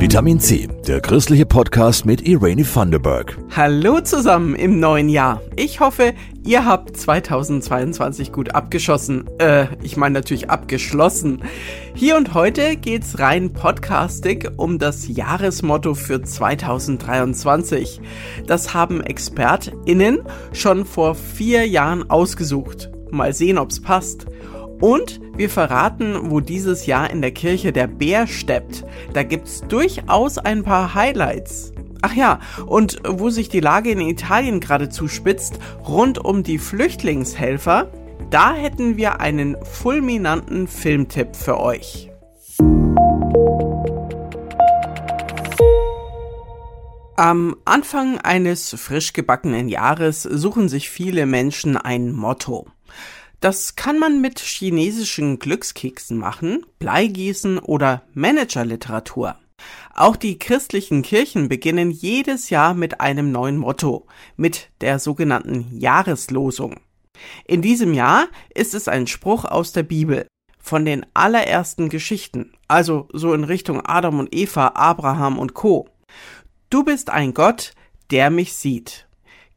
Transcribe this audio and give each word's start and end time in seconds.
Vitamin 0.00 0.40
C, 0.40 0.66
der 0.88 1.02
christliche 1.02 1.44
Podcast 1.44 2.06
mit 2.06 2.26
Irene 2.26 2.64
Thunderberg. 2.64 3.36
Hallo 3.54 4.00
zusammen 4.00 4.54
im 4.54 4.80
neuen 4.80 5.10
Jahr. 5.10 5.42
Ich 5.56 5.80
hoffe, 5.80 6.14
ihr 6.42 6.64
habt 6.64 6.96
2022 6.96 8.32
gut 8.32 8.54
abgeschossen. 8.54 9.28
Äh, 9.38 9.66
ich 9.82 9.98
meine 9.98 10.14
natürlich 10.14 10.48
abgeschlossen. 10.48 11.42
Hier 11.92 12.16
und 12.16 12.32
heute 12.32 12.76
geht's 12.76 13.18
rein 13.18 13.52
podcastig 13.52 14.50
um 14.56 14.78
das 14.78 15.06
Jahresmotto 15.06 15.92
für 15.92 16.22
2023. 16.22 18.00
Das 18.46 18.72
haben 18.72 19.02
ExpertInnen 19.02 20.20
schon 20.54 20.86
vor 20.86 21.14
vier 21.14 21.68
Jahren 21.68 22.08
ausgesucht. 22.08 22.90
Mal 23.10 23.34
sehen, 23.34 23.58
ob's 23.58 23.82
passt. 23.82 24.26
Und 24.80 25.20
wir 25.36 25.50
verraten, 25.50 26.30
wo 26.30 26.40
dieses 26.40 26.86
Jahr 26.86 27.10
in 27.10 27.20
der 27.20 27.32
Kirche 27.32 27.72
der 27.72 27.86
Bär 27.86 28.26
steppt. 28.26 28.84
Da 29.12 29.22
gibt's 29.22 29.62
durchaus 29.68 30.38
ein 30.38 30.62
paar 30.62 30.94
Highlights. 30.94 31.72
Ach 32.02 32.14
ja, 32.14 32.40
und 32.66 32.98
wo 33.06 33.28
sich 33.28 33.50
die 33.50 33.60
Lage 33.60 33.90
in 33.90 34.00
Italien 34.00 34.58
gerade 34.60 34.88
zuspitzt, 34.88 35.58
rund 35.86 36.18
um 36.18 36.42
die 36.42 36.58
Flüchtlingshelfer, 36.58 37.92
da 38.30 38.54
hätten 38.54 38.96
wir 38.96 39.20
einen 39.20 39.56
fulminanten 39.64 40.66
Filmtipp 40.66 41.36
für 41.36 41.60
euch. 41.60 42.10
Am 47.16 47.56
Anfang 47.66 48.16
eines 48.16 48.70
frisch 48.78 49.12
gebackenen 49.12 49.68
Jahres 49.68 50.22
suchen 50.22 50.70
sich 50.70 50.88
viele 50.88 51.26
Menschen 51.26 51.76
ein 51.76 52.12
Motto. 52.12 52.66
Das 53.40 53.74
kann 53.74 53.98
man 53.98 54.20
mit 54.20 54.38
chinesischen 54.38 55.38
Glückskeksen 55.38 56.18
machen, 56.18 56.66
Bleigießen 56.78 57.58
oder 57.58 58.02
Managerliteratur. 58.12 59.36
Auch 59.94 60.16
die 60.16 60.38
christlichen 60.38 61.00
Kirchen 61.00 61.48
beginnen 61.48 61.90
jedes 61.90 62.50
Jahr 62.50 62.74
mit 62.74 63.00
einem 63.00 63.32
neuen 63.32 63.56
Motto, 63.56 64.06
mit 64.36 64.68
der 64.82 64.98
sogenannten 64.98 65.68
Jahreslosung. 65.78 66.80
In 67.46 67.62
diesem 67.62 67.94
Jahr 67.94 68.28
ist 68.54 68.74
es 68.74 68.88
ein 68.88 69.06
Spruch 69.06 69.46
aus 69.46 69.72
der 69.72 69.82
Bibel, 69.84 70.26
von 70.58 70.84
den 70.84 71.06
allerersten 71.14 71.88
Geschichten, 71.88 72.52
also 72.68 73.08
so 73.12 73.32
in 73.32 73.44
Richtung 73.44 73.80
Adam 73.84 74.18
und 74.18 74.34
Eva, 74.34 74.72
Abraham 74.74 75.38
und 75.38 75.54
Co. 75.54 75.88
Du 76.68 76.84
bist 76.84 77.08
ein 77.08 77.32
Gott, 77.32 77.72
der 78.10 78.28
mich 78.30 78.52
sieht. 78.52 79.08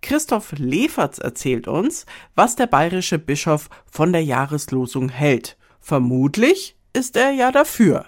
Christoph 0.03 0.53
Leferz 0.57 1.17
erzählt 1.17 1.67
uns, 1.67 2.05
was 2.35 2.55
der 2.55 2.67
bayerische 2.67 3.17
Bischof 3.17 3.69
von 3.89 4.11
der 4.11 4.23
Jahreslosung 4.23 5.09
hält. 5.09 5.57
Vermutlich 5.79 6.75
ist 6.93 7.17
er 7.17 7.31
ja 7.31 7.51
dafür. 7.51 8.05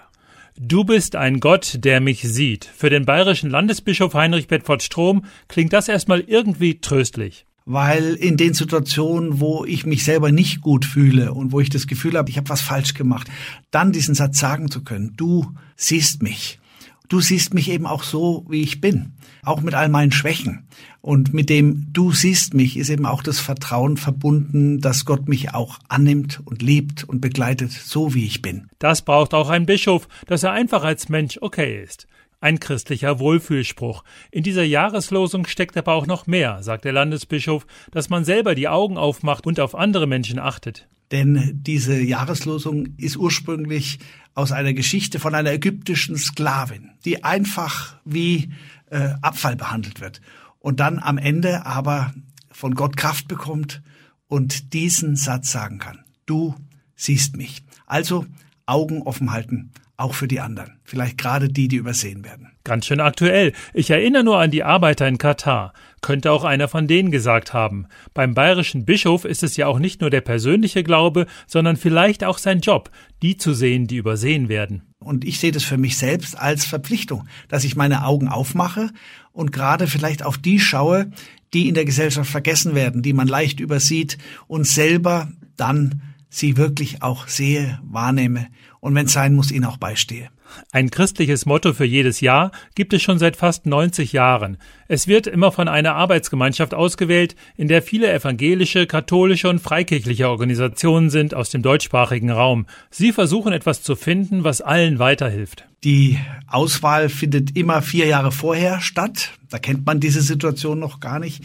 Du 0.58 0.84
bist 0.84 1.16
ein 1.16 1.40
Gott, 1.40 1.78
der 1.80 2.00
mich 2.00 2.22
sieht. 2.22 2.64
Für 2.64 2.90
den 2.90 3.04
bayerischen 3.04 3.50
Landesbischof 3.50 4.14
Heinrich 4.14 4.46
Bedford 4.46 4.82
Strom 4.82 5.24
klingt 5.48 5.72
das 5.72 5.88
erstmal 5.88 6.20
irgendwie 6.20 6.80
tröstlich 6.80 7.46
weil 7.68 8.14
in 8.14 8.36
den 8.36 8.54
Situationen, 8.54 9.40
wo 9.40 9.64
ich 9.64 9.84
mich 9.84 10.04
selber 10.04 10.30
nicht 10.30 10.60
gut 10.60 10.84
fühle 10.84 11.34
und 11.34 11.50
wo 11.50 11.58
ich 11.58 11.68
das 11.68 11.88
Gefühl 11.88 12.16
habe, 12.16 12.30
ich 12.30 12.36
habe 12.36 12.48
was 12.48 12.62
falsch 12.62 12.94
gemacht, 12.94 13.28
dann 13.72 13.90
diesen 13.90 14.14
Satz 14.14 14.38
sagen 14.38 14.70
zu 14.70 14.84
können, 14.84 15.14
du 15.16 15.52
siehst 15.74 16.22
mich. 16.22 16.60
Du 17.08 17.20
siehst 17.20 17.54
mich 17.54 17.70
eben 17.70 17.86
auch 17.86 18.02
so, 18.02 18.44
wie 18.48 18.62
ich 18.62 18.80
bin, 18.80 19.12
auch 19.44 19.60
mit 19.60 19.74
all 19.74 19.88
meinen 19.88 20.12
Schwächen. 20.12 20.66
Und 21.00 21.32
mit 21.32 21.48
dem 21.50 21.92
Du 21.92 22.12
siehst 22.12 22.54
mich 22.54 22.76
ist 22.76 22.90
eben 22.90 23.06
auch 23.06 23.22
das 23.22 23.38
Vertrauen 23.38 23.96
verbunden, 23.96 24.80
dass 24.80 25.04
Gott 25.04 25.28
mich 25.28 25.54
auch 25.54 25.78
annimmt 25.88 26.40
und 26.44 26.62
liebt 26.62 27.04
und 27.04 27.20
begleitet, 27.20 27.70
so 27.70 28.14
wie 28.14 28.26
ich 28.26 28.42
bin. 28.42 28.68
Das 28.78 29.02
braucht 29.02 29.34
auch 29.34 29.48
ein 29.48 29.66
Bischof, 29.66 30.08
dass 30.26 30.42
er 30.42 30.52
einfach 30.52 30.82
als 30.82 31.08
Mensch 31.08 31.38
okay 31.40 31.80
ist. 31.82 32.08
Ein 32.40 32.60
christlicher 32.60 33.18
Wohlfühlspruch. 33.18 34.04
In 34.30 34.42
dieser 34.42 34.64
Jahreslosung 34.64 35.46
steckt 35.46 35.76
aber 35.76 35.94
auch 35.94 36.06
noch 36.06 36.26
mehr, 36.26 36.62
sagt 36.62 36.84
der 36.84 36.92
Landesbischof, 36.92 37.66
dass 37.92 38.10
man 38.10 38.24
selber 38.24 38.54
die 38.54 38.68
Augen 38.68 38.98
aufmacht 38.98 39.46
und 39.46 39.58
auf 39.58 39.74
andere 39.74 40.06
Menschen 40.06 40.38
achtet. 40.38 40.86
Denn 41.12 41.60
diese 41.62 42.00
Jahreslosung 42.00 42.96
ist 42.96 43.16
ursprünglich 43.16 43.98
aus 44.34 44.52
einer 44.52 44.74
Geschichte 44.74 45.18
von 45.18 45.34
einer 45.34 45.52
ägyptischen 45.52 46.16
Sklavin, 46.16 46.90
die 47.04 47.24
einfach 47.24 47.96
wie 48.04 48.52
äh, 48.90 49.14
Abfall 49.22 49.56
behandelt 49.56 50.00
wird 50.00 50.20
und 50.58 50.80
dann 50.80 50.98
am 50.98 51.18
Ende 51.18 51.64
aber 51.64 52.12
von 52.50 52.74
Gott 52.74 52.96
Kraft 52.96 53.28
bekommt 53.28 53.82
und 54.26 54.72
diesen 54.72 55.16
Satz 55.16 55.52
sagen 55.52 55.78
kann. 55.78 56.04
Du 56.26 56.54
siehst 56.96 57.36
mich. 57.36 57.62
Also 57.86 58.26
Augen 58.66 59.02
offen 59.02 59.30
halten, 59.30 59.70
auch 59.96 60.14
für 60.14 60.28
die 60.28 60.40
anderen. 60.40 60.78
Vielleicht 60.84 61.18
gerade 61.18 61.48
die, 61.48 61.68
die 61.68 61.76
übersehen 61.76 62.24
werden. 62.24 62.52
Ganz 62.64 62.86
schön 62.86 63.00
aktuell. 63.00 63.52
Ich 63.72 63.90
erinnere 63.90 64.24
nur 64.24 64.38
an 64.38 64.50
die 64.50 64.64
Arbeiter 64.64 65.08
in 65.08 65.18
Katar. 65.18 65.72
Könnte 66.02 66.32
auch 66.32 66.44
einer 66.44 66.68
von 66.68 66.86
denen 66.86 67.10
gesagt 67.10 67.54
haben. 67.54 67.86
Beim 68.12 68.34
bayerischen 68.34 68.84
Bischof 68.84 69.24
ist 69.24 69.42
es 69.42 69.56
ja 69.56 69.66
auch 69.66 69.78
nicht 69.78 70.00
nur 70.00 70.10
der 70.10 70.20
persönliche 70.20 70.82
Glaube, 70.82 71.26
sondern 71.46 71.76
vielleicht 71.76 72.24
auch 72.24 72.38
sein 72.38 72.60
Job, 72.60 72.90
die 73.22 73.36
zu 73.36 73.54
sehen, 73.54 73.86
die 73.86 73.96
übersehen 73.96 74.48
werden. 74.48 74.82
Und 74.98 75.24
ich 75.24 75.40
sehe 75.40 75.52
das 75.52 75.64
für 75.64 75.78
mich 75.78 75.96
selbst 75.96 76.38
als 76.38 76.64
Verpflichtung, 76.64 77.26
dass 77.48 77.64
ich 77.64 77.76
meine 77.76 78.04
Augen 78.04 78.28
aufmache 78.28 78.90
und 79.32 79.52
gerade 79.52 79.86
vielleicht 79.86 80.22
auf 80.22 80.38
die 80.38 80.58
schaue, 80.58 81.10
die 81.54 81.68
in 81.68 81.74
der 81.74 81.84
Gesellschaft 81.84 82.30
vergessen 82.30 82.74
werden, 82.74 83.02
die 83.02 83.12
man 83.12 83.28
leicht 83.28 83.60
übersieht 83.60 84.18
und 84.46 84.66
selber 84.66 85.28
dann 85.56 86.02
sie 86.38 86.56
wirklich 86.56 87.02
auch 87.02 87.28
sehe, 87.28 87.80
wahrnehme 87.84 88.48
und 88.80 88.94
wenn 88.94 89.06
es 89.06 89.12
sein 89.12 89.34
muss, 89.34 89.50
ihnen 89.50 89.64
auch 89.64 89.78
beistehe. 89.78 90.30
Ein 90.70 90.90
christliches 90.90 91.46
Motto 91.46 91.72
für 91.72 91.84
jedes 91.84 92.20
Jahr 92.20 92.52
gibt 92.74 92.92
es 92.92 93.02
schon 93.02 93.18
seit 93.18 93.36
fast 93.36 93.66
90 93.66 94.12
Jahren. 94.12 94.58
Es 94.88 95.08
wird 95.08 95.26
immer 95.26 95.50
von 95.50 95.68
einer 95.68 95.94
Arbeitsgemeinschaft 95.94 96.72
ausgewählt, 96.74 97.34
in 97.56 97.68
der 97.68 97.82
viele 97.82 98.12
evangelische, 98.12 98.86
katholische 98.86 99.48
und 99.48 99.60
freikirchliche 99.60 100.28
Organisationen 100.28 101.10
sind 101.10 101.34
aus 101.34 101.50
dem 101.50 101.62
deutschsprachigen 101.62 102.30
Raum. 102.30 102.66
Sie 102.90 103.12
versuchen 103.12 103.52
etwas 103.52 103.82
zu 103.82 103.96
finden, 103.96 104.44
was 104.44 104.60
allen 104.60 104.98
weiterhilft. 104.98 105.66
Die 105.84 106.18
Auswahl 106.46 107.08
findet 107.08 107.56
immer 107.56 107.82
vier 107.82 108.06
Jahre 108.06 108.32
vorher 108.32 108.80
statt. 108.80 109.32
Da 109.50 109.58
kennt 109.58 109.86
man 109.86 110.00
diese 110.00 110.20
Situation 110.20 110.78
noch 110.78 111.00
gar 111.00 111.18
nicht. 111.18 111.44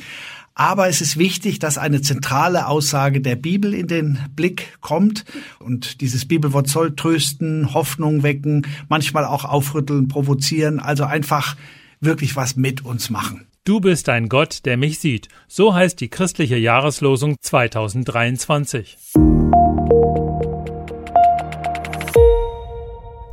Aber 0.62 0.88
es 0.88 1.02
ist 1.02 1.18
wichtig, 1.18 1.58
dass 1.58 1.80
eine 1.80 2.04
zentrale 2.04 2.68
Aussage 2.68 3.20
der 3.20 3.36
Bibel 3.36 3.74
in 3.74 3.88
den 3.88 4.20
Blick 4.36 4.78
kommt. 4.80 5.26
Und 5.58 6.02
dieses 6.02 6.28
Bibelwort 6.28 6.68
soll 6.68 6.96
trösten, 6.96 7.74
Hoffnung 7.74 8.22
wecken, 8.22 8.68
manchmal 8.88 9.26
auch 9.26 9.44
aufrütteln, 9.44 10.08
provozieren, 10.08 10.80
also 10.80 11.04
einfach 11.04 11.56
wirklich 12.00 12.36
was 12.36 12.58
mit 12.58 12.86
uns 12.86 13.10
machen. 13.10 13.48
Du 13.64 13.80
bist 13.80 14.08
ein 14.08 14.30
Gott, 14.30 14.64
der 14.66 14.78
mich 14.78 15.00
sieht. 15.00 15.30
So 15.48 15.74
heißt 15.74 16.00
die 16.00 16.10
christliche 16.10 16.58
Jahreslosung 16.58 17.38
2023. 17.42 18.98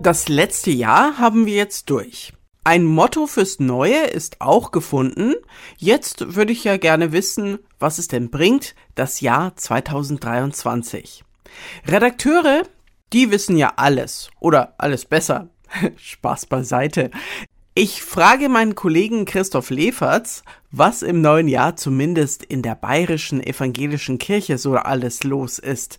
Das 0.01 0.31
letzte 0.31 0.71
Jahr 0.71 1.19
haben 1.19 1.45
wir 1.45 1.57
jetzt 1.57 1.91
durch. 1.91 2.33
Ein 2.69 2.85
Motto 2.85 3.27
fürs 3.27 3.61
Neue 3.61 4.09
ist 4.09 4.43
auch 4.43 4.73
gefunden. 4.73 5.33
Jetzt 5.79 6.35
würde 6.35 6.53
ich 6.53 6.65
ja 6.65 6.77
gerne 6.77 7.13
wissen, 7.13 7.61
was 7.79 7.97
es 7.97 8.09
denn 8.09 8.29
bringt, 8.29 8.75
das 8.95 9.23
Jahr 9.23 9.57
2023. 9.57 11.25
Redakteure, 11.87 12.65
die 13.15 13.31
wissen 13.31 13.57
ja 13.57 13.73
alles 13.77 14.29
oder 14.39 14.75
alles 14.77 15.07
besser. 15.07 15.49
Spaß 15.97 16.45
beiseite. 16.45 17.11
Ich 17.73 18.03
frage 18.03 18.51
meinen 18.51 18.75
Kollegen 18.75 19.25
Christoph 19.25 19.71
Leferz, 19.71 20.43
was 20.71 21.01
im 21.01 21.23
neuen 21.23 21.49
Jahr 21.49 21.75
zumindest 21.77 22.45
in 22.45 22.61
der 22.61 22.75
bayerischen 22.75 23.43
evangelischen 23.43 24.19
Kirche 24.19 24.59
so 24.59 24.75
alles 24.75 25.25
los 25.25 25.59
ist. 25.59 25.97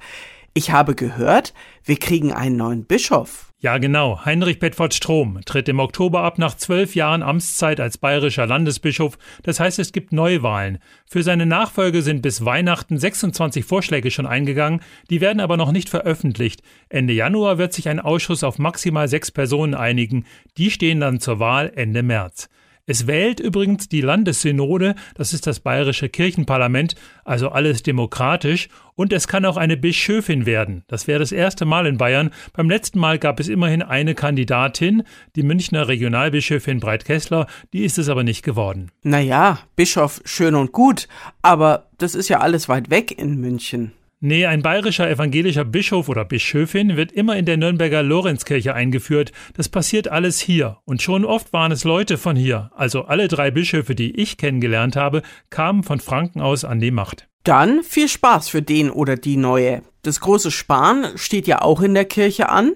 Ich 0.53 0.69
habe 0.69 0.93
gehört, 0.93 1.55
wir 1.83 1.97
kriegen 1.97 2.31
einen 2.31 2.57
neuen 2.57 2.85
Bischof. 2.85 3.48
Ja, 3.61 3.77
genau. 3.77 4.23
Heinrich 4.23 4.59
Bedford 4.59 4.93
Strom 4.93 5.41
tritt 5.43 5.67
im 5.67 5.79
Oktober 5.79 6.23
ab 6.23 6.37
nach 6.37 6.55
zwölf 6.55 6.95
Jahren 6.95 7.21
Amtszeit 7.21 7.81
als 7.81 7.97
bayerischer 7.97 8.47
Landesbischof. 8.47 9.17
Das 9.43 9.59
heißt, 9.59 9.79
es 9.79 9.91
gibt 9.91 10.13
Neuwahlen. 10.13 10.77
Für 11.05 11.23
seine 11.23 11.45
Nachfolge 11.45 12.01
sind 12.01 12.21
bis 12.21 12.45
Weihnachten 12.45 12.97
26 12.97 13.65
Vorschläge 13.65 14.11
schon 14.11 14.25
eingegangen. 14.25 14.79
Die 15.09 15.19
werden 15.19 15.41
aber 15.41 15.57
noch 15.57 15.73
nicht 15.73 15.89
veröffentlicht. 15.89 16.61
Ende 16.87 17.11
Januar 17.11 17.57
wird 17.57 17.73
sich 17.73 17.89
ein 17.89 17.99
Ausschuss 17.99 18.45
auf 18.45 18.59
maximal 18.59 19.09
sechs 19.09 19.29
Personen 19.29 19.75
einigen. 19.75 20.25
Die 20.57 20.71
stehen 20.71 21.01
dann 21.01 21.19
zur 21.19 21.39
Wahl 21.39 21.69
Ende 21.75 22.01
März. 22.01 22.47
Es 22.89 23.05
wählt 23.05 23.39
übrigens 23.39 23.87
die 23.87 24.01
Landessynode, 24.01 24.95
das 25.13 25.31
ist 25.31 25.45
das 25.45 25.59
bayerische 25.59 26.09
Kirchenparlament, 26.09 26.95
also 27.23 27.49
alles 27.49 27.83
demokratisch, 27.83 28.67
und 28.95 29.13
es 29.13 29.27
kann 29.27 29.45
auch 29.45 29.57
eine 29.57 29.77
Bischöfin 29.77 30.47
werden. 30.47 30.85
Das 30.87 31.05
wäre 31.05 31.19
das 31.19 31.31
erste 31.31 31.65
Mal 31.65 31.85
in 31.85 31.99
Bayern. 31.99 32.31
Beim 32.51 32.67
letzten 32.67 32.97
Mal 32.97 33.19
gab 33.19 33.39
es 33.39 33.47
immerhin 33.47 33.83
eine 33.83 34.15
Kandidatin, 34.15 35.03
die 35.35 35.43
Münchner 35.43 35.87
Regionalbischöfin 35.87 36.79
Breit 36.79 37.05
Kessler, 37.05 37.45
die 37.73 37.85
ist 37.85 37.99
es 37.99 38.09
aber 38.09 38.23
nicht 38.23 38.41
geworden. 38.41 38.89
Naja, 39.03 39.59
Bischof 39.75 40.19
schön 40.25 40.55
und 40.55 40.71
gut, 40.71 41.07
aber 41.43 41.91
das 41.99 42.15
ist 42.15 42.27
ja 42.27 42.39
alles 42.39 42.69
weit 42.69 42.89
weg 42.89 43.15
in 43.15 43.39
München. 43.39 43.91
Nee, 44.21 44.45
ein 44.45 44.61
bayerischer 44.61 45.09
evangelischer 45.09 45.63
Bischof 45.63 46.09
oder 46.09 46.25
Bischöfin 46.25 46.97
wird 46.97 47.13
immer 47.13 47.37
in 47.37 47.45
der 47.45 47.55
Nürnberger 47.55 48.03
Lorenzkirche 48.03 48.73
eingeführt. 48.73 49.31
Das 49.53 49.69
passiert 49.69 50.09
alles 50.09 50.41
hier. 50.41 50.79
Und 50.83 51.01
schon 51.01 51.23
oft 51.23 51.53
waren 51.53 51.71
es 51.71 51.85
Leute 51.85 52.17
von 52.17 52.35
hier. 52.35 52.69
Also 52.75 53.03
alle 53.03 53.29
drei 53.29 53.49
Bischöfe, 53.49 53.95
die 53.95 54.19
ich 54.19 54.35
kennengelernt 54.35 54.97
habe, 54.97 55.21
kamen 55.49 55.83
von 55.83 56.01
Franken 56.01 56.41
aus 56.41 56.65
an 56.65 56.81
die 56.81 56.91
Macht. 56.91 57.29
Dann 57.45 57.81
viel 57.81 58.09
Spaß 58.09 58.49
für 58.49 58.61
den 58.61 58.91
oder 58.91 59.15
die 59.15 59.37
Neue. 59.37 59.83
Das 60.01 60.19
große 60.19 60.51
Sparen 60.51 61.17
steht 61.17 61.47
ja 61.47 61.61
auch 61.61 61.79
in 61.79 61.93
der 61.93 62.03
Kirche 62.03 62.49
an. 62.49 62.73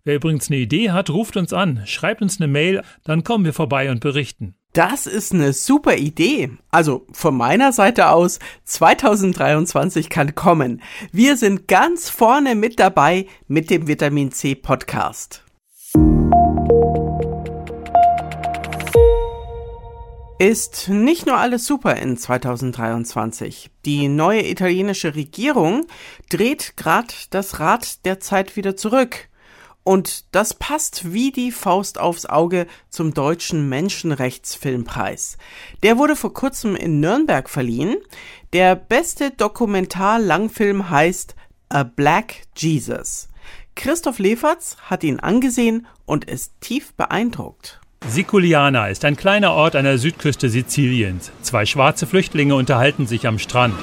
Wer 0.03 0.15
übrigens 0.15 0.49
eine 0.49 0.57
Idee 0.57 0.89
hat, 0.89 1.11
ruft 1.11 1.37
uns 1.37 1.53
an, 1.53 1.83
schreibt 1.85 2.23
uns 2.23 2.41
eine 2.41 2.51
Mail, 2.51 2.81
dann 3.03 3.23
kommen 3.23 3.45
wir 3.45 3.53
vorbei 3.53 3.91
und 3.91 3.99
berichten. 3.99 4.55
Das 4.73 5.05
ist 5.05 5.33
eine 5.33 5.51
super 5.51 5.97
Idee. 5.97 6.51
Also 6.69 7.05
von 7.11 7.35
meiner 7.35 7.73
Seite 7.73 8.07
aus, 8.09 8.39
2023 8.63 10.09
kann 10.09 10.33
kommen. 10.33 10.81
Wir 11.11 11.35
sind 11.35 11.67
ganz 11.67 12.09
vorne 12.09 12.55
mit 12.55 12.79
dabei 12.79 13.27
mit 13.49 13.69
dem 13.69 13.87
Vitamin 13.87 14.31
C 14.31 14.55
Podcast. 14.55 15.43
Ist 20.39 20.87
nicht 20.87 21.25
nur 21.27 21.35
alles 21.35 21.67
super 21.67 21.97
in 21.97 22.15
2023. 22.15 23.71
Die 23.83 24.07
neue 24.07 24.49
italienische 24.49 25.15
Regierung 25.15 25.85
dreht 26.29 26.77
gerade 26.77 27.13
das 27.29 27.59
Rad 27.59 28.05
der 28.05 28.21
Zeit 28.21 28.55
wieder 28.55 28.77
zurück. 28.77 29.27
Und 29.83 30.25
das 30.35 30.53
passt 30.53 31.11
wie 31.11 31.31
die 31.31 31.51
Faust 31.51 31.99
aufs 31.99 32.27
Auge 32.27 32.67
zum 32.89 33.13
deutschen 33.13 33.67
Menschenrechtsfilmpreis. 33.67 35.37
Der 35.81 35.97
wurde 35.97 36.15
vor 36.15 36.33
kurzem 36.33 36.75
in 36.75 36.99
Nürnberg 36.99 37.49
verliehen. 37.49 37.97
Der 38.53 38.75
beste 38.75 39.31
Dokumentar-Langfilm 39.31 40.89
heißt 40.89 41.35
A 41.69 41.83
Black 41.83 42.43
Jesus. 42.55 43.29
Christoph 43.75 44.19
Leferz 44.19 44.77
hat 44.83 45.03
ihn 45.03 45.19
angesehen 45.19 45.87
und 46.05 46.25
ist 46.25 46.51
tief 46.59 46.93
beeindruckt. 46.93 47.79
Siculiana 48.07 48.87
ist 48.87 49.05
ein 49.05 49.15
kleiner 49.15 49.51
Ort 49.51 49.75
an 49.75 49.85
der 49.85 49.99
Südküste 49.99 50.49
Siziliens. 50.49 51.31
Zwei 51.43 51.67
schwarze 51.67 52.07
Flüchtlinge 52.07 52.55
unterhalten 52.55 53.05
sich 53.05 53.27
am 53.27 53.37
Strand. 53.37 53.75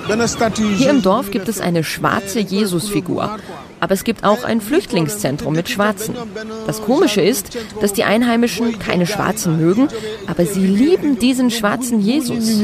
Hier 0.77 0.91
im 0.91 1.03
Dorf 1.03 1.31
gibt 1.31 1.49
es 1.49 1.61
eine 1.61 1.85
schwarze 1.85 2.41
Jesusfigur. 2.41 3.39
Aber 3.81 3.95
es 3.95 4.05
gibt 4.05 4.25
auch 4.25 4.45
ein 4.45 4.61
Flüchtlingszentrum 4.61 5.55
mit 5.55 5.69
Schwarzen. 5.69 6.15
Das 6.67 6.83
Komische 6.83 7.21
ist, 7.21 7.57
dass 7.81 7.93
die 7.93 8.05
Einheimischen 8.05 8.79
keine 8.79 9.07
Schwarzen 9.07 9.59
mögen, 9.59 9.89
aber 10.27 10.47
sie 10.47 10.67
lieben 10.67 11.19
diesen 11.19 11.51
schwarzen 11.51 12.01
Jesus. 12.01 12.61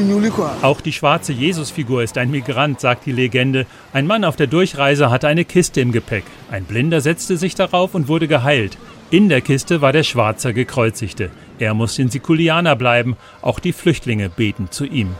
Auch 0.62 0.80
die 0.80 0.92
schwarze 0.92 1.32
Jesusfigur 1.32 2.02
ist 2.02 2.18
ein 2.18 2.30
Migrant, 2.30 2.80
sagt 2.80 3.06
die 3.06 3.12
Legende. 3.12 3.66
Ein 3.92 4.06
Mann 4.06 4.24
auf 4.24 4.36
der 4.36 4.46
Durchreise 4.46 5.10
hatte 5.10 5.28
eine 5.28 5.44
Kiste 5.44 5.80
im 5.80 5.92
Gepäck. 5.92 6.24
Ein 6.50 6.64
Blinder 6.64 7.00
setzte 7.00 7.36
sich 7.36 7.54
darauf 7.54 7.94
und 7.94 8.08
wurde 8.08 8.28
geheilt. 8.28 8.76
In 9.14 9.28
der 9.28 9.42
Kiste 9.42 9.80
war 9.80 9.92
der 9.92 10.02
schwarze 10.02 10.52
Gekreuzigte. 10.52 11.30
Er 11.60 11.72
muss 11.72 12.00
in 12.00 12.08
Sikuliana 12.08 12.74
bleiben. 12.74 13.16
Auch 13.42 13.60
die 13.60 13.72
Flüchtlinge 13.72 14.28
beten 14.28 14.72
zu 14.72 14.84
ihm. 14.84 15.10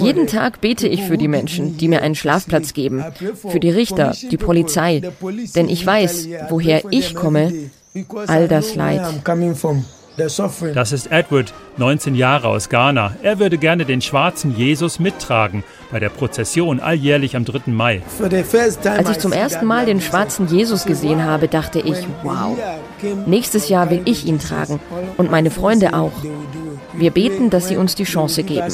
Jeden 0.00 0.26
Tag 0.26 0.60
bete 0.60 0.86
ich 0.86 1.02
für 1.02 1.16
die 1.16 1.28
Menschen, 1.28 1.78
die 1.78 1.88
mir 1.88 2.02
einen 2.02 2.14
Schlafplatz 2.14 2.74
geben, 2.74 3.02
für 3.36 3.58
die 3.58 3.70
Richter, 3.70 4.14
die 4.30 4.36
Polizei, 4.36 5.00
denn 5.56 5.70
ich 5.70 5.86
weiß, 5.86 6.28
woher 6.50 6.82
ich 6.90 7.14
komme, 7.14 7.54
all 8.26 8.48
das 8.48 8.74
Leid. 8.74 9.00
Das 10.74 10.92
ist 10.92 11.10
Edward, 11.12 11.54
19 11.76 12.14
Jahre 12.14 12.48
aus 12.48 12.68
Ghana. 12.68 13.14
Er 13.22 13.38
würde 13.38 13.56
gerne 13.56 13.84
den 13.84 14.00
schwarzen 14.00 14.56
Jesus 14.56 14.98
mittragen 14.98 15.62
bei 15.90 16.00
der 16.00 16.08
Prozession 16.08 16.80
alljährlich 16.80 17.36
am 17.36 17.44
3. 17.44 17.70
Mai. 17.70 18.02
Als 18.20 19.10
ich 19.10 19.18
zum 19.18 19.32
ersten 19.32 19.64
Mal 19.66 19.86
den 19.86 20.00
schwarzen 20.00 20.48
Jesus 20.48 20.84
gesehen 20.84 21.24
habe, 21.24 21.48
dachte 21.48 21.78
ich, 21.78 21.96
wow, 22.22 22.58
nächstes 23.26 23.68
Jahr 23.68 23.90
will 23.90 24.02
ich 24.04 24.26
ihn 24.26 24.38
tragen 24.38 24.80
und 25.16 25.30
meine 25.30 25.50
Freunde 25.50 25.94
auch. 25.94 26.12
Wir 26.94 27.12
beten, 27.12 27.50
dass 27.50 27.68
sie 27.68 27.76
uns 27.76 27.94
die 27.94 28.04
Chance 28.04 28.42
geben. 28.42 28.68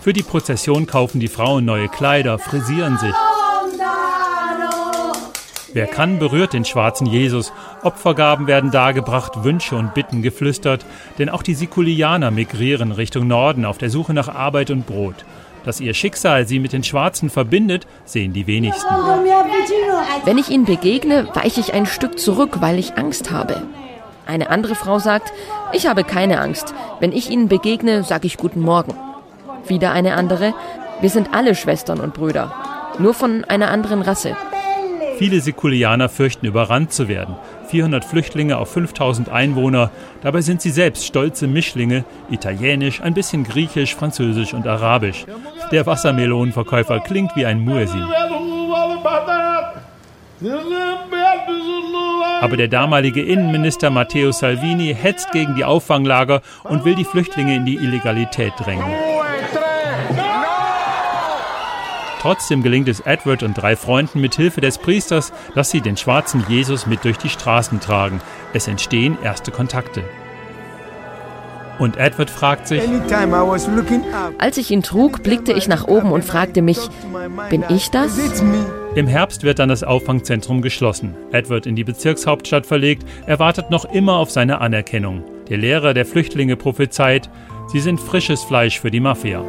Für 0.00 0.12
die 0.12 0.22
Prozession 0.22 0.86
kaufen 0.86 1.20
die 1.20 1.28
Frauen 1.28 1.64
neue 1.64 1.88
Kleider, 1.88 2.38
frisieren 2.38 2.98
sich. 2.98 3.14
Wer 5.74 5.88
kann, 5.88 6.20
berührt 6.20 6.52
den 6.52 6.64
schwarzen 6.64 7.04
Jesus. 7.04 7.52
Opfergaben 7.82 8.46
werden 8.46 8.70
dargebracht, 8.70 9.42
Wünsche 9.42 9.74
und 9.74 9.92
Bitten 9.92 10.22
geflüstert, 10.22 10.86
denn 11.18 11.28
auch 11.28 11.42
die 11.42 11.54
Sikulianer 11.54 12.30
migrieren 12.30 12.92
Richtung 12.92 13.26
Norden 13.26 13.64
auf 13.64 13.76
der 13.76 13.90
Suche 13.90 14.14
nach 14.14 14.28
Arbeit 14.28 14.70
und 14.70 14.86
Brot. 14.86 15.24
Dass 15.64 15.80
ihr 15.80 15.92
Schicksal 15.92 16.46
sie 16.46 16.60
mit 16.60 16.72
den 16.72 16.84
Schwarzen 16.84 17.28
verbindet, 17.28 17.88
sehen 18.04 18.32
die 18.32 18.46
wenigsten. 18.46 18.94
Wenn 20.24 20.38
ich 20.38 20.48
ihnen 20.48 20.64
begegne, 20.64 21.26
weiche 21.34 21.58
ich 21.58 21.74
ein 21.74 21.86
Stück 21.86 22.20
zurück, 22.20 22.58
weil 22.60 22.78
ich 22.78 22.96
Angst 22.96 23.32
habe. 23.32 23.62
Eine 24.26 24.50
andere 24.50 24.76
Frau 24.76 25.00
sagt, 25.00 25.32
ich 25.72 25.88
habe 25.88 26.04
keine 26.04 26.40
Angst. 26.40 26.72
Wenn 27.00 27.10
ich 27.10 27.30
ihnen 27.30 27.48
begegne, 27.48 28.04
sage 28.04 28.28
ich 28.28 28.36
guten 28.36 28.60
Morgen. 28.60 28.94
Wieder 29.66 29.90
eine 29.90 30.14
andere, 30.14 30.54
wir 31.00 31.10
sind 31.10 31.34
alle 31.34 31.56
Schwestern 31.56 31.98
und 31.98 32.14
Brüder, 32.14 32.54
nur 33.00 33.12
von 33.12 33.42
einer 33.44 33.72
anderen 33.72 34.02
Rasse. 34.02 34.36
Viele 35.18 35.40
Sikulianer 35.40 36.08
fürchten, 36.08 36.46
überrannt 36.46 36.92
zu 36.92 37.08
werden. 37.08 37.36
400 37.68 38.04
Flüchtlinge 38.04 38.58
auf 38.58 38.72
5000 38.72 39.28
Einwohner. 39.28 39.90
Dabei 40.22 40.40
sind 40.40 40.60
sie 40.60 40.70
selbst 40.70 41.06
stolze 41.06 41.46
Mischlinge, 41.46 42.04
italienisch, 42.30 43.00
ein 43.00 43.14
bisschen 43.14 43.44
griechisch, 43.44 43.94
französisch 43.94 44.54
und 44.54 44.66
arabisch. 44.66 45.24
Der 45.70 45.86
Wassermelonenverkäufer 45.86 47.00
klingt 47.00 47.36
wie 47.36 47.46
ein 47.46 47.64
Muezzin. 47.64 48.04
Aber 52.40 52.56
der 52.56 52.68
damalige 52.68 53.22
Innenminister 53.22 53.90
Matteo 53.90 54.32
Salvini 54.32 54.94
hetzt 54.94 55.32
gegen 55.32 55.54
die 55.54 55.64
Auffanglager 55.64 56.42
und 56.64 56.84
will 56.84 56.94
die 56.94 57.04
Flüchtlinge 57.04 57.54
in 57.54 57.64
die 57.64 57.76
Illegalität 57.76 58.52
drängen. 58.58 59.13
Trotzdem 62.24 62.62
gelingt 62.62 62.88
es 62.88 63.00
Edward 63.00 63.42
und 63.42 63.52
drei 63.52 63.76
Freunden 63.76 64.18
mit 64.18 64.34
Hilfe 64.34 64.62
des 64.62 64.78
Priesters, 64.78 65.30
dass 65.54 65.70
sie 65.70 65.82
den 65.82 65.98
schwarzen 65.98 66.42
Jesus 66.48 66.86
mit 66.86 67.04
durch 67.04 67.18
die 67.18 67.28
Straßen 67.28 67.80
tragen. 67.80 68.22
Es 68.54 68.66
entstehen 68.66 69.18
erste 69.22 69.50
Kontakte. 69.50 70.02
Und 71.78 71.98
Edward 71.98 72.30
fragt 72.30 72.66
sich, 72.66 72.80
als 74.38 74.56
ich 74.56 74.70
ihn 74.70 74.82
trug, 74.82 75.22
blickte 75.22 75.52
ich 75.52 75.68
nach 75.68 75.86
oben 75.86 76.12
und 76.12 76.24
fragte 76.24 76.62
mich, 76.62 76.78
bin 77.50 77.62
ich 77.68 77.90
das? 77.90 78.18
Im 78.94 79.06
Herbst 79.06 79.42
wird 79.42 79.58
dann 79.58 79.68
das 79.68 79.84
Auffangzentrum 79.84 80.62
geschlossen. 80.62 81.14
Edward 81.30 81.66
in 81.66 81.76
die 81.76 81.84
Bezirkshauptstadt 81.84 82.64
verlegt, 82.64 83.06
er 83.26 83.38
wartet 83.38 83.70
noch 83.70 83.84
immer 83.84 84.14
auf 84.14 84.30
seine 84.30 84.62
Anerkennung. 84.62 85.24
Der 85.50 85.58
Lehrer 85.58 85.92
der 85.92 86.06
Flüchtlinge 86.06 86.56
prophezeit, 86.56 87.28
sie 87.70 87.80
sind 87.80 88.00
frisches 88.00 88.42
Fleisch 88.44 88.80
für 88.80 88.90
die 88.90 89.00
Mafia. 89.00 89.44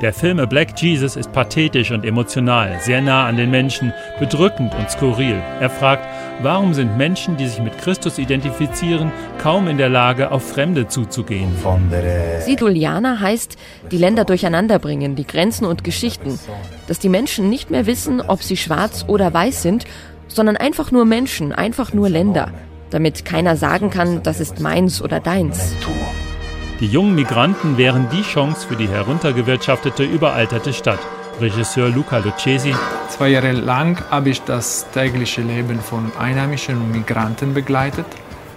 Der 0.00 0.12
Film 0.12 0.38
A 0.38 0.46
Black 0.46 0.80
Jesus 0.80 1.16
ist 1.16 1.32
pathetisch 1.32 1.90
und 1.90 2.04
emotional, 2.04 2.78
sehr 2.80 3.00
nah 3.00 3.26
an 3.26 3.36
den 3.36 3.50
Menschen, 3.50 3.92
bedrückend 4.20 4.72
und 4.76 4.88
skurril. 4.88 5.42
Er 5.60 5.70
fragt, 5.70 6.06
warum 6.40 6.72
sind 6.72 6.96
Menschen, 6.96 7.36
die 7.36 7.48
sich 7.48 7.60
mit 7.60 7.76
Christus 7.78 8.18
identifizieren, 8.18 9.10
kaum 9.42 9.66
in 9.66 9.76
der 9.76 9.88
Lage, 9.88 10.30
auf 10.30 10.50
Fremde 10.50 10.86
zuzugehen? 10.86 11.50
Siduliana 12.42 13.18
heißt, 13.18 13.56
die 13.90 13.98
Länder 13.98 14.24
durcheinanderbringen, 14.24 15.16
die 15.16 15.26
Grenzen 15.26 15.64
und 15.64 15.82
Geschichten. 15.82 16.38
Dass 16.86 17.00
die 17.00 17.08
Menschen 17.08 17.50
nicht 17.50 17.72
mehr 17.72 17.86
wissen, 17.86 18.20
ob 18.20 18.44
sie 18.44 18.56
schwarz 18.56 19.04
oder 19.08 19.34
weiß 19.34 19.62
sind, 19.62 19.84
sondern 20.28 20.56
einfach 20.56 20.92
nur 20.92 21.06
Menschen, 21.06 21.52
einfach 21.52 21.92
nur 21.92 22.08
Länder. 22.08 22.52
Damit 22.90 23.24
keiner 23.24 23.56
sagen 23.56 23.90
kann, 23.90 24.22
das 24.22 24.38
ist 24.38 24.60
meins 24.60 25.02
oder 25.02 25.18
deins. 25.18 25.74
Die 26.80 26.86
jungen 26.86 27.16
Migranten 27.16 27.76
wären 27.76 28.08
die 28.08 28.22
Chance 28.22 28.68
für 28.68 28.76
die 28.76 28.88
heruntergewirtschaftete, 28.88 30.04
überalterte 30.04 30.72
Stadt. 30.72 31.00
Regisseur 31.40 31.88
Luca 31.88 32.18
Lucchesi. 32.18 32.72
Zwei 33.08 33.30
Jahre 33.30 33.50
lang 33.50 34.00
habe 34.10 34.30
ich 34.30 34.42
das 34.42 34.86
tägliche 34.92 35.40
Leben 35.40 35.80
von 35.80 36.12
Einheimischen 36.16 36.92
Migranten 36.92 37.52
begleitet. 37.52 38.06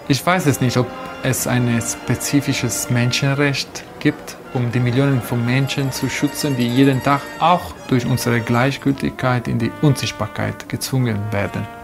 Ich 0.08 0.24
weiß 0.24 0.46
es 0.46 0.62
nicht, 0.62 0.78
ob 0.78 0.86
es 1.24 1.48
ein 1.48 1.82
spezifisches 1.82 2.92
Menschenrecht 2.92 3.84
gibt, 4.00 4.38
um 4.54 4.72
die 4.72 4.80
Millionen 4.80 5.24
von 5.24 5.44
Menschen 5.44 5.92
zu 5.92 6.08
schützen, 6.08 6.56
die 6.56 6.68
jeden 6.68 7.02
Tag 7.02 7.22
auch 7.40 7.74
durch 7.88 8.06
unsere 8.06 8.40
Gleichgültigkeit 8.40 9.48
in 9.48 9.58
die 9.58 9.72
Unsichtbarkeit 9.82 10.70
gezwungen 10.70 11.18
werden. 11.32 11.81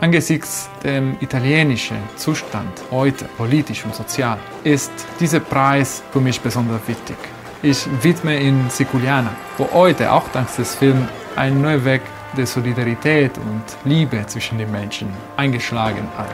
Angesichts 0.00 0.68
dem 0.84 1.16
italienischen 1.20 1.96
Zustand 2.16 2.82
heute, 2.90 3.24
politisch 3.38 3.82
und 3.84 3.94
sozial, 3.94 4.38
ist 4.62 4.92
dieser 5.18 5.40
Preis 5.40 6.02
für 6.12 6.20
mich 6.20 6.38
besonders 6.38 6.86
wichtig. 6.86 7.16
Ich 7.62 7.86
widme 8.02 8.38
ihn 8.38 8.68
Siculiana, 8.68 9.34
wo 9.56 9.66
heute, 9.72 10.12
auch 10.12 10.28
dank 10.28 10.54
des 10.54 10.74
Films, 10.74 11.08
ein 11.34 11.62
neuer 11.62 11.82
Weg 11.84 12.02
der 12.36 12.46
Solidarität 12.46 13.38
und 13.38 13.90
Liebe 13.90 14.24
zwischen 14.26 14.58
den 14.58 14.70
Menschen 14.70 15.08
eingeschlagen 15.38 16.06
hat. 16.16 16.28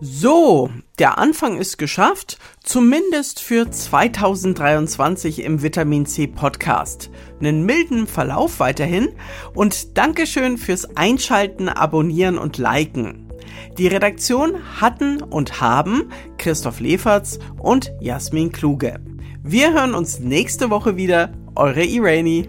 So, 0.00 0.68
der 0.98 1.18
Anfang 1.18 1.56
ist 1.56 1.76
geschafft, 1.76 2.38
zumindest 2.62 3.40
für 3.40 3.68
2023 3.68 5.42
im 5.42 5.60
Vitamin 5.60 6.06
C 6.06 6.28
Podcast. 6.28 7.10
Einen 7.40 7.66
milden 7.66 8.06
Verlauf 8.06 8.60
weiterhin 8.60 9.08
und 9.54 9.98
Dankeschön 9.98 10.56
fürs 10.56 10.96
Einschalten, 10.96 11.68
Abonnieren 11.68 12.38
und 12.38 12.58
Liken. 12.58 13.28
Die 13.76 13.88
Redaktion 13.88 14.80
hatten 14.80 15.20
und 15.20 15.60
haben 15.60 16.10
Christoph 16.38 16.78
Leferz 16.78 17.40
und 17.58 17.92
Jasmin 18.00 18.52
Kluge. 18.52 19.00
Wir 19.42 19.72
hören 19.72 19.94
uns 19.94 20.20
nächste 20.20 20.70
Woche 20.70 20.96
wieder. 20.96 21.32
Eure 21.56 21.84
Irani. 21.84 22.48